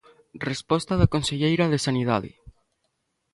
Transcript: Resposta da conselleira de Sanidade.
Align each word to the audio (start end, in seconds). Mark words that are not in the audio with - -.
Resposta 0.49 0.93
da 0.97 1.11
conselleira 1.13 1.65
de 1.71 1.79
Sanidade. 1.85 2.31